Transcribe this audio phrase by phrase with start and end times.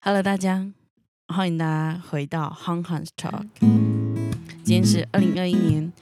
[0.00, 0.66] Hello，大家，
[1.28, 3.46] 欢迎大家回到 Hong Kong Talk。
[4.62, 5.92] 今天是二零二一年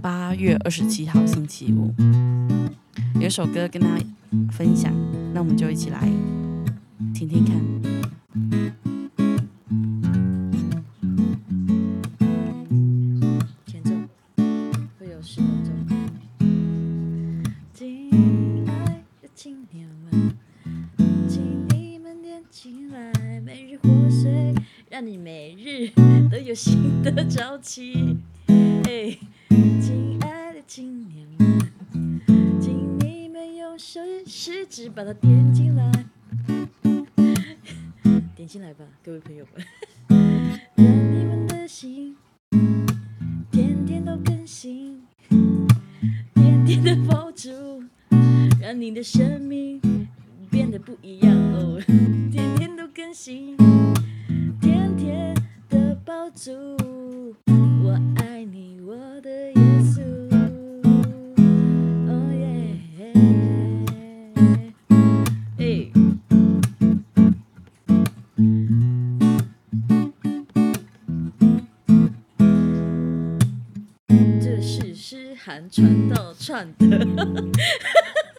[0.00, 1.92] 八月二十七号，星期五。
[3.20, 4.04] 有首歌跟大家
[4.52, 4.92] 分享，
[5.32, 6.00] 那我们就一起来
[7.12, 7.54] 听听看。
[13.66, 13.90] 前奏
[14.98, 15.74] 会有十分钟。
[17.72, 20.23] 亲爱的青年们，
[22.54, 24.54] 们点起来，每日活水，
[24.88, 25.90] 让你每日
[26.30, 28.16] 都有新的朝气。
[28.84, 29.18] 嘿，
[29.48, 32.20] 亲爱的青年们，
[32.60, 35.90] 请你们用手食指把它点进来，
[38.36, 39.66] 点进来吧，各位朋友们，
[40.76, 42.16] 让你们的心
[43.50, 45.02] 天天都更新，
[46.34, 47.82] 天天的抱住。
[48.60, 49.78] 让你的生命
[50.54, 51.80] 变得不一样哦，
[52.30, 53.56] 天天都更新，
[54.60, 55.34] 天天
[55.68, 56.52] 的抱住，
[57.82, 60.00] 我爱你，我的耶稣，
[62.06, 62.78] 哦耶，
[65.58, 65.90] 哎。
[74.40, 77.04] 这是诗涵传道串的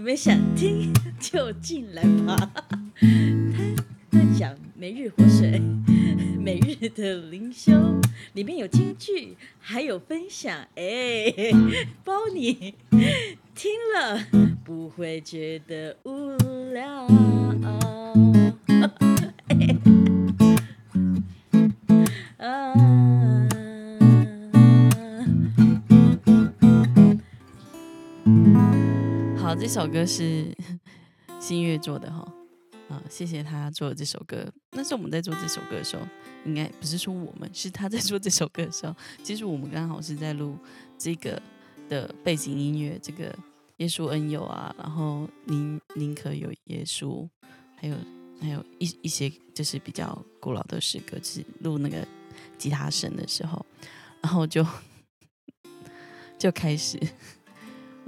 [0.00, 2.34] 你们想听 就进来吧。
[2.98, 3.58] 他
[4.10, 5.60] 在讲每日活水，
[6.40, 8.00] 每日的灵修，
[8.32, 11.52] 里面有金句，还有分享，哎，
[12.02, 12.76] 包你
[13.54, 14.26] 听了
[14.64, 16.34] 不会觉得无
[16.72, 17.04] 聊。
[17.62, 18.14] 啊。
[29.60, 30.56] 这首歌是
[31.38, 32.26] 新月做的哈，
[32.88, 34.50] 啊，谢谢他做的这首歌。
[34.70, 36.02] 那是我们在做这首歌的时候，
[36.46, 40.56] 应该不是说我们，是他在做这首歌的时候，其实我们刚好是在录
[40.96, 41.40] 这个
[41.90, 43.36] 的背景音乐，这个
[43.76, 47.28] 耶稣恩友啊，然后宁宁可有耶稣，
[47.76, 47.94] 还有
[48.40, 52.08] 还有一一些就是比较古老的诗歌，是录那个
[52.56, 53.66] 吉他声的时候，
[54.22, 54.66] 然后就
[56.38, 56.98] 就开始。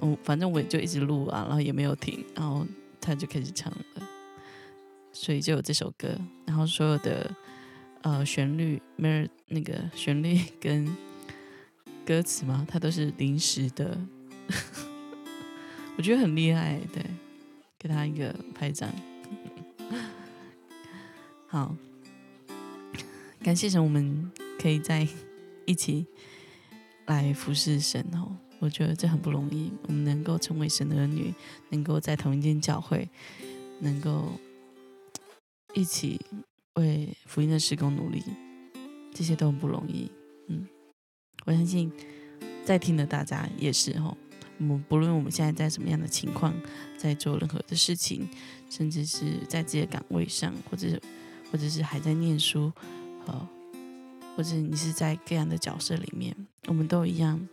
[0.03, 2.67] 嗯，反正我也就一直录啊，然后也没有停，然后
[3.01, 4.09] 他就开始唱了，
[5.13, 6.09] 所以就有这首歌，
[6.45, 7.35] 然后所有的
[8.03, 10.87] 呃旋律、没有那个旋律跟
[12.05, 13.97] 歌词嘛，它都是临时的，
[15.97, 17.05] 我觉得很厉害，对，
[17.79, 18.93] 给他一个拍掌。
[21.47, 21.77] 好，
[23.41, 25.07] 感谢神，我们可以在
[25.65, 26.07] 一起
[27.07, 28.37] 来服侍神哦。
[28.63, 31.35] 我觉得这很不容易，我们能够成为神的儿女，
[31.71, 33.09] 能够在同一间教会，
[33.81, 34.35] 能够
[35.75, 36.21] 一起
[36.75, 38.23] 为福音的施工努力，
[39.13, 40.09] 这些都很不容易。
[40.47, 40.65] 嗯，
[41.45, 41.91] 我相信
[42.65, 44.17] 在听的大家也是哈。
[44.59, 46.55] 我们不论我们现在在什么样的情况，
[46.97, 48.29] 在做任何的事情，
[48.71, 51.01] 甚至是在自己的岗位上，或者
[51.51, 52.73] 或者是还在念书，
[53.27, 53.49] 呃，
[54.37, 56.37] 或者你是在各样的角色里面，
[56.69, 57.49] 我们都一样。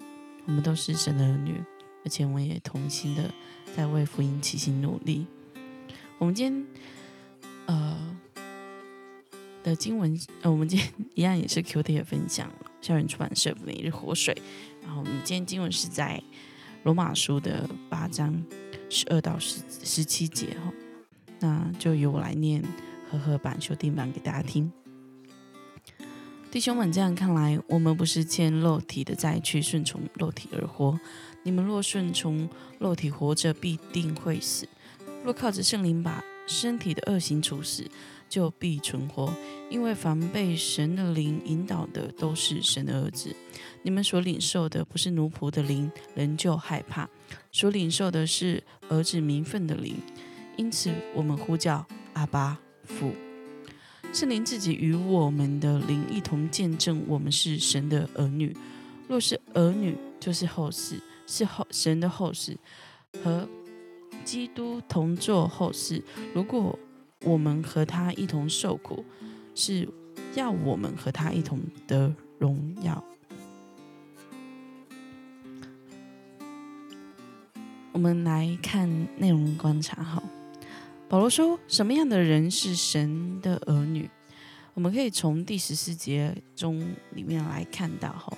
[0.49, 1.63] 我们都是神的儿女，
[2.03, 3.31] 而且我也同心的
[3.75, 5.27] 在为福音齐心努力。
[6.17, 6.67] 我们今天
[7.67, 8.17] 呃
[9.61, 12.51] 的经文，呃，我们今天一样也是 Q T 的分享，
[12.81, 14.35] 校园出版社每日活水。
[14.81, 16.19] 然后我们今天经文是在
[16.81, 18.43] 罗马书的八章
[18.89, 20.73] 十二到十十七节哈，
[21.39, 22.63] 那就由我来念
[23.07, 24.71] 和合版修订版给大家听。
[26.51, 30.99] 弟兄们，这样看来，我们不是欠肉体的债，去顺从肉体而活。
[31.43, 32.49] 你们若顺从
[32.79, 34.65] 肉体活着，必定会死；
[35.23, 37.87] 若靠着圣灵把身体的恶行处死，
[38.27, 39.31] 就必存活。
[39.69, 43.35] 因为凡被神的灵引导的，都是神的儿子。
[43.83, 47.07] 你们所领受的不是奴仆的灵，仍旧害怕；
[47.51, 49.95] 所领受的是儿子名分的灵。
[50.57, 53.13] 因此，我们呼叫阿巴父。
[54.11, 58.56] 圣灵自己与我们的灵一同见证，我们是神的儿女。
[59.08, 62.58] 若是儿女，就是后世，是后神的后世，
[63.23, 63.47] 和
[64.26, 66.03] 基督同作后世。
[66.34, 66.78] 如果
[67.23, 69.06] 我们和他一同受苦，
[69.56, 69.88] 是
[70.35, 73.03] 要我们和他一同得荣耀。
[77.91, 80.23] 我们来看内容观察，好。
[81.09, 84.08] 保罗说：“什么样的人是神的儿女？”
[84.76, 86.79] 我们可以从第十四节中
[87.14, 88.38] 里面来看到，哈，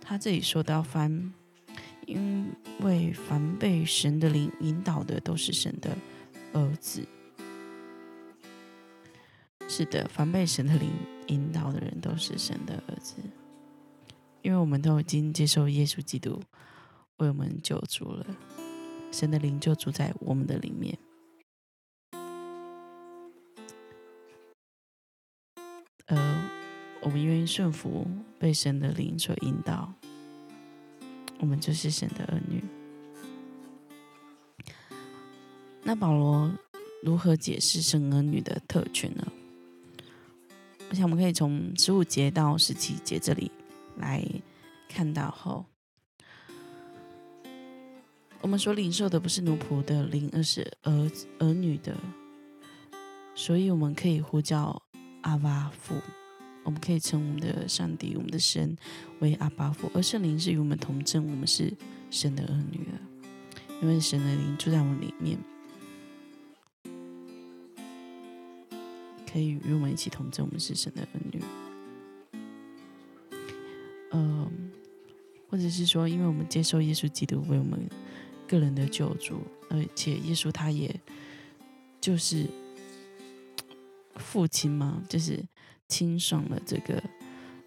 [0.00, 1.32] 他这里说到：“凡
[2.06, 5.96] 因为凡被神的灵引导的，都是神的
[6.52, 7.06] 儿子。
[9.68, 10.90] 是的，凡被神的灵
[11.28, 13.14] 引导的人，都是神的儿子。
[14.42, 16.42] 因为我们都已经接受耶稣基督
[17.18, 18.26] 为我们救主了，
[19.12, 20.98] 神的灵就住在我们的里面。
[27.46, 28.06] 顺服，
[28.38, 29.92] 被神的灵所引导，
[31.38, 32.62] 我们就是神的儿女。
[35.82, 36.50] 那保罗
[37.02, 39.26] 如何解释神儿女的特权呢？
[40.90, 43.50] 我想我们可以从十五节到十七节这里
[43.96, 44.22] 来
[44.88, 45.64] 看到后，
[48.40, 51.96] 我们所领受的不是奴仆的灵，而是儿儿女的，
[53.34, 54.82] 所以我们可以呼叫
[55.22, 55.94] 阿巴父，
[56.64, 58.76] 我们可以称我们的上帝、我们的神
[59.20, 61.72] 为阿巴父，而圣灵是与我们同证，我们是
[62.10, 63.00] 神的儿女了，
[63.80, 65.38] 因为神的灵住在我们里面。
[69.32, 71.42] 可以与我们一起同证，我们是神的儿女。
[74.10, 74.70] 嗯，
[75.48, 77.88] 或者是说，因为我们接受耶稣基督为我们
[78.46, 80.94] 个人的救主，而且耶稣他也
[81.98, 82.46] 就是
[84.16, 85.42] 父亲嘛，就是
[85.92, 87.02] 清爽了这个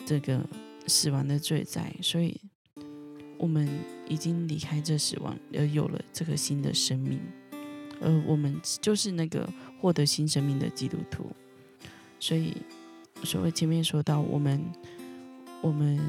[0.04, 0.42] 这个
[0.88, 2.36] 死亡的罪在，所以
[3.38, 3.70] 我们
[4.10, 7.20] 已经离开这死亡，而有了这个新的生命，
[8.02, 9.48] 而我们就是那个
[9.80, 11.30] 获得新生命的基督徒。
[12.20, 12.58] 所以，
[13.24, 14.60] 所谓前面说到，我们
[15.62, 16.00] 我们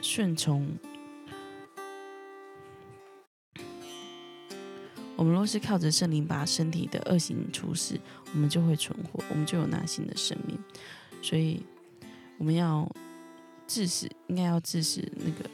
[0.00, 0.64] 顺从，
[5.20, 8.00] 我们若是靠着圣灵把身体的恶行处死，
[8.32, 10.58] 我们就会存活，我们就有那新的生命。
[11.20, 11.62] 所以，
[12.38, 12.90] 我们要
[13.66, 15.44] 致死，应该要致死那个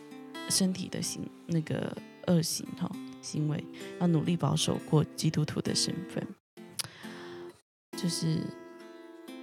[0.49, 1.93] 身体的行那个
[2.29, 2.89] 恶行哈
[3.21, 3.65] 行为，
[3.99, 6.25] 要努力保守过基督徒的身份。
[7.97, 8.45] 就是，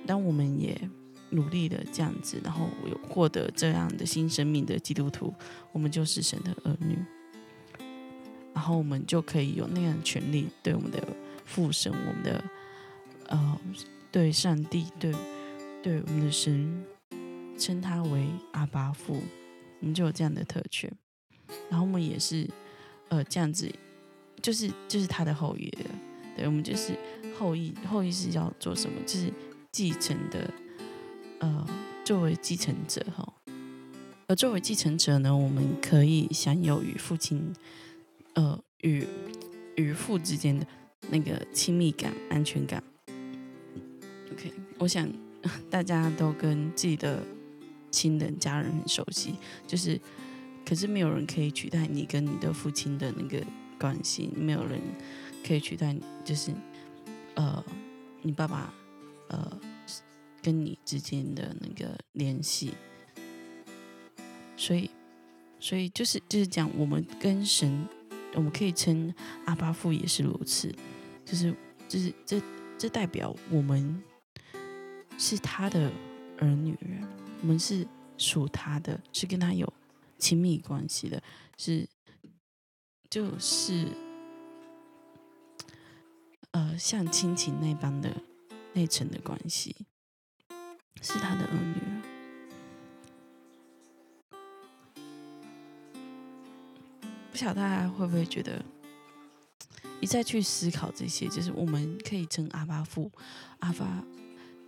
[0.08, 0.90] 当我们也
[1.32, 5.34] 努力的这样子，然后有获得这样的新生命的基督徒，
[5.74, 6.98] 我们就是神的儿女，
[8.54, 11.02] 然后我们就可以有那样的权利，对我们的
[11.46, 12.44] 父神，我们的
[13.28, 13.60] 呃，
[14.12, 15.14] 对上帝，对
[15.82, 16.86] 对我们的神，
[17.58, 19.22] 称他为阿巴父，
[19.80, 20.92] 我们就有这样的特权，
[21.70, 22.50] 然后我们也是
[23.10, 23.72] 呃这样子，
[24.42, 25.72] 就是就是他的后裔，
[26.36, 26.98] 对我们就是。
[27.40, 29.02] 后裔后裔是要做什么？
[29.08, 29.34] 就是
[29.72, 30.54] 继承的，
[31.40, 31.68] 呃，
[32.06, 33.28] 作为继承者哈。
[34.28, 37.52] 而作为继承者呢，我们可以享有与父亲，
[38.36, 39.08] 呃，与
[39.76, 40.66] 与父之间的
[41.10, 42.84] 那个亲密感、安全感。
[44.32, 45.08] OK，我想
[45.70, 47.24] 大家都跟自己的
[47.92, 49.36] 亲人、家人很熟悉，
[49.68, 50.00] 就是，
[50.66, 53.44] 可是没有人可以取代你跟你的父亲的那个
[53.80, 54.80] 关系，没有人
[55.46, 56.52] 可以取代，就是。
[57.36, 57.66] 呃，
[58.22, 58.72] 你爸爸，
[59.30, 59.60] 呃，
[60.40, 62.76] 跟你之间的那个联系，
[64.56, 64.88] 所以，
[65.60, 67.88] 所以就是就是讲，我们跟神，
[68.36, 69.14] 我们可以称
[69.46, 70.74] 阿巴父也是如此，
[71.26, 71.56] 就是
[71.88, 72.42] 就是这
[72.78, 74.02] 这代表我们
[75.18, 75.92] 是他的
[76.40, 76.78] 儿女，
[77.42, 77.88] 我们是
[78.18, 79.72] 属他的，是跟他有
[80.18, 81.22] 亲密关系的，
[81.58, 81.88] 是
[83.10, 83.88] 就是。
[86.52, 88.16] 呃，像亲情那般的
[88.74, 89.76] 内层的关系，
[91.02, 92.13] 是他的儿女。
[97.34, 98.64] 不晓得大家会不会觉得，
[100.00, 103.12] 一再去思考这些，就是我们可以称阿巴父、
[103.58, 104.04] 阿巴，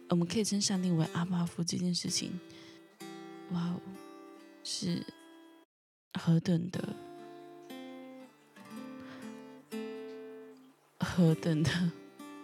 [0.10, 2.40] 我们可以称上帝为阿巴父这件事情，
[3.52, 3.80] 哇哦，
[4.64, 5.06] 是
[6.20, 6.90] 何等的！
[11.00, 11.70] 何等的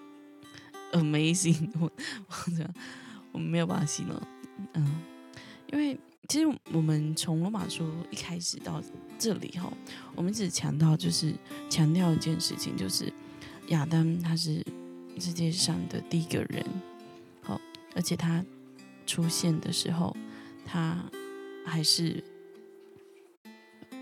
[0.93, 1.67] amazing！
[1.79, 1.91] 我
[2.29, 2.73] 我
[3.31, 4.21] 我没有办法形容，
[4.73, 5.01] 嗯，
[5.73, 8.81] 因为其实我们从罗马书一开始到
[9.17, 9.71] 这里哈，
[10.15, 11.33] 我们只强调就是
[11.69, 13.11] 强调一件事情，就是
[13.67, 14.65] 亚当他是
[15.19, 16.65] 世界上的第一个人，
[17.41, 17.59] 好，
[17.95, 18.43] 而且他
[19.05, 20.15] 出现的时候，
[20.65, 21.03] 他
[21.65, 22.23] 还是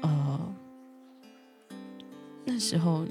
[0.02, 0.56] 呃
[2.46, 3.06] 那时候。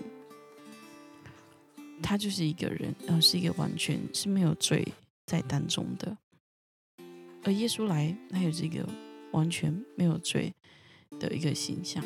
[2.01, 4.87] 他就是一个人，然后是一个完全是没有罪
[5.27, 6.17] 在当中的，
[7.45, 8.87] 而耶稣来，他有这个
[9.33, 10.55] 完全没有罪
[11.19, 12.03] 的一个形象。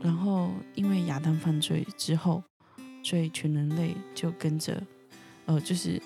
[0.00, 2.42] 然后因为亚当犯罪之后，
[3.02, 4.82] 所以全人类就跟着，
[5.46, 6.00] 呃，就是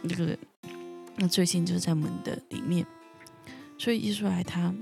[0.00, 0.38] 那个
[1.16, 2.86] 那罪性就在我们的里面，
[3.76, 4.74] 所以耶稣来他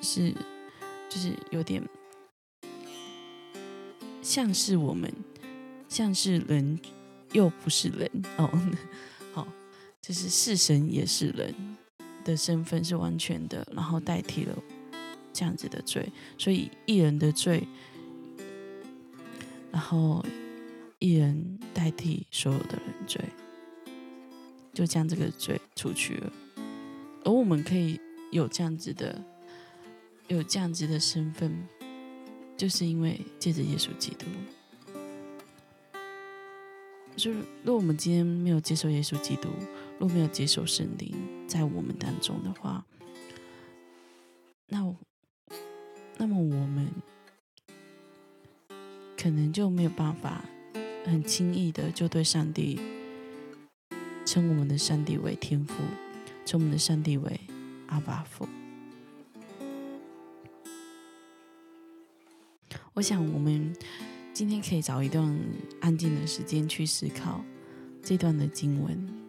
[0.00, 0.30] 是
[1.08, 1.82] 就是有点
[4.22, 5.12] 像是我们，
[5.88, 6.78] 像是人
[7.32, 8.48] 又不是人哦，
[10.02, 11.54] 就是是神也是人
[12.24, 14.54] 的身份是完全的，然后代替了
[15.32, 17.66] 这样子的罪，所以一人的罪，
[19.70, 20.22] 然后
[20.98, 23.24] 一人代替所有的人罪，
[24.74, 26.32] 就将这个罪除去了，
[27.24, 27.98] 而我们可以
[28.30, 29.24] 有这样子的。
[30.28, 31.68] 有这样子的身份，
[32.56, 34.24] 就是因为借着耶稣基督。
[37.16, 39.50] 就是如果我们今天没有接受耶稣基督，
[40.02, 41.14] 如果没有接受圣灵
[41.46, 42.84] 在我们当中的话，
[44.66, 44.92] 那
[46.16, 46.90] 那么我们
[49.16, 50.44] 可能就没有办法
[51.04, 52.80] 很轻易的就对上帝
[54.24, 55.74] 称我们的上帝为天父，
[56.44, 57.38] 称我们的上帝为
[57.86, 58.48] 阿爸父。
[62.92, 63.72] 我想，我们
[64.32, 65.32] 今天可以找一段
[65.80, 67.44] 安静的时间去思考
[68.02, 69.22] 这段的经文。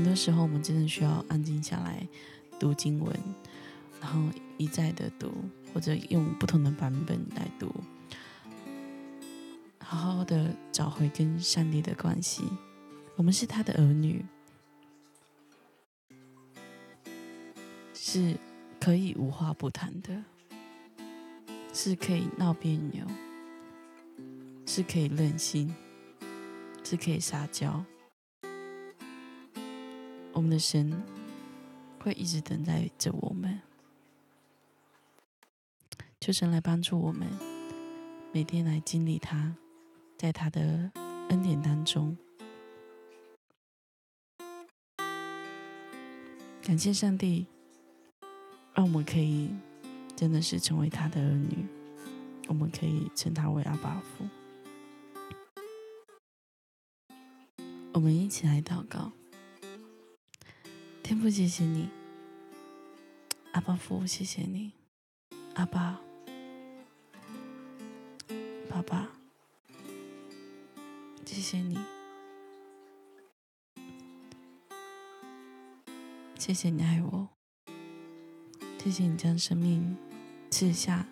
[0.00, 2.08] 很多时候，我们真的需要安静下来
[2.58, 3.14] 读经文，
[4.00, 4.18] 然后
[4.56, 5.30] 一再的读，
[5.74, 7.70] 或者用不同的版本来读，
[9.78, 12.44] 好好的找回跟上帝的关系。
[13.16, 14.24] 我们是他的儿女，
[17.92, 18.38] 是
[18.80, 20.24] 可以无话不谈的。
[21.74, 23.06] 是可以闹别扭，
[24.66, 25.74] 是可以任性，
[26.82, 27.84] 是可以撒娇。
[30.40, 30.90] 我们的神
[32.02, 33.60] 会一直等待着我们，
[36.18, 37.28] 求神来帮助我们，
[38.32, 39.54] 每天来经历他，
[40.16, 40.90] 在他的
[41.28, 42.16] 恩典当中。
[46.62, 47.46] 感谢上帝，
[48.72, 49.50] 让我们可以。
[50.16, 51.66] 真的是成为他的儿女，
[52.48, 54.26] 我们可以称他为阿爸父。
[57.92, 59.12] 我们一起来祷告，
[61.10, 61.88] 天父，谢谢你，
[63.50, 64.70] 阿爸父，谢谢你，
[65.56, 66.00] 阿爸，
[68.68, 69.10] 爸爸，
[71.26, 71.76] 谢谢你，
[76.38, 77.28] 谢谢你爱我，
[78.78, 79.96] 谢谢你将生命。
[80.48, 81.04] 赐下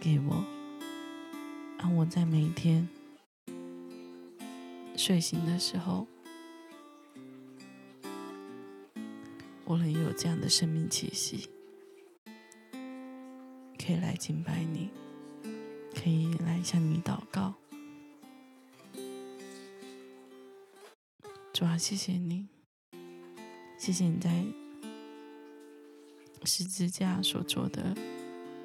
[0.00, 0.44] 给我，
[1.78, 2.88] 让我在每一天
[4.96, 6.08] 睡醒的时候，
[9.70, 11.48] 我能有这样的生命气息，
[13.78, 14.90] 可以来敬拜你，
[15.94, 17.54] 可以来向你祷告。
[21.52, 22.48] 主啊，谢谢你，
[23.78, 24.44] 谢谢你在
[26.42, 27.96] 十字架所做的。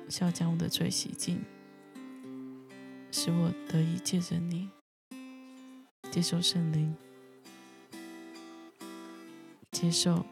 [0.10, 1.40] 是要将我的罪洗净，
[3.12, 4.72] 使我得以借着你
[6.12, 6.96] 接受圣灵，
[9.72, 10.26] 接受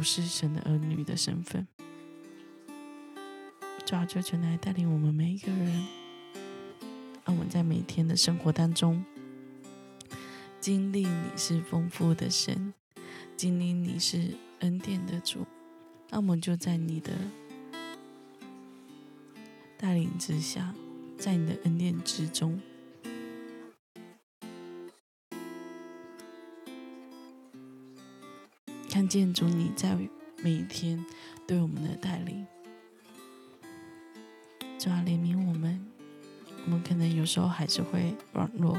[0.00, 1.68] 不是神的儿女的身份。
[3.84, 5.86] 主就全来带领我们每一个人，
[7.26, 9.04] 让我们在每天的生活当中
[10.58, 12.72] 经历你是丰富的神，
[13.36, 15.46] 经历你是恩典的主，
[16.08, 17.12] 那我们就在你的。
[19.76, 20.74] 带领之下，
[21.18, 22.58] 在你的恩典之中，
[28.90, 29.96] 看见主你在
[30.42, 31.06] 每一天
[31.46, 32.44] 对我们的带领，
[34.80, 35.86] 主啊怜悯我们，
[36.64, 38.76] 我们可能有时候还是会软弱，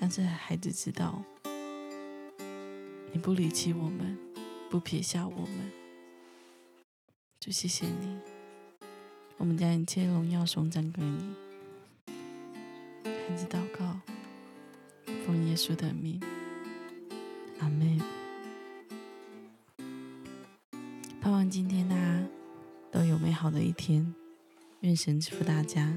[0.00, 1.22] 但是孩子知道，
[3.12, 4.16] 你不离弃我们，
[4.70, 5.70] 不撇下我们，
[7.38, 8.18] 就谢谢你。
[9.36, 11.34] 我们将一切荣耀颂赞给你，
[13.04, 14.00] 孩子祷告，
[15.26, 16.18] 奉耶稣的名，
[17.58, 18.00] 阿门。
[21.30, 22.20] 希望今天大家
[22.90, 24.12] 都有美好的一天，
[24.80, 25.96] 愿神祝福大家。